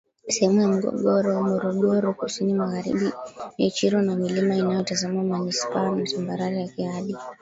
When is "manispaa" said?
5.23-5.91